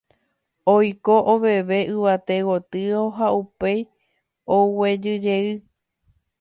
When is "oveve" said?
1.33-1.79